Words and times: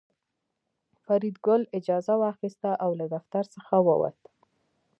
فریدګل 1.03 1.61
اجازه 1.77 2.13
واخیسته 2.25 2.71
او 2.83 2.91
له 2.99 3.05
دفتر 3.15 3.43
څخه 3.55 3.75
ووت 3.87 4.19